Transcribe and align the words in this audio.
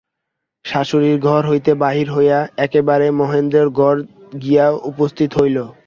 শাশুড়ির 0.65 1.17
ঘর 1.27 1.41
হইতে 1.49 1.71
বাহির 1.83 2.07
হইয়া 2.11 2.39
একেবারে 2.57 3.07
মহেন্দ্রের 3.19 3.67
ঘরে 3.71 4.01
গিয়া 4.43 4.65
উপস্থিত 4.91 5.29
হইল। 5.39 5.57